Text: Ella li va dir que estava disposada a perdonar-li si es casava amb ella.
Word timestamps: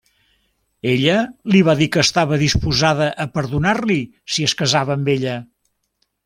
Ella 0.93 1.17
li 1.55 1.61
va 1.67 1.75
dir 1.81 1.87
que 1.95 2.01
estava 2.03 2.39
disposada 2.45 3.11
a 3.27 3.29
perdonar-li 3.37 3.99
si 4.37 4.49
es 4.49 4.57
casava 4.63 4.97
amb 4.97 5.13
ella. 5.17 5.37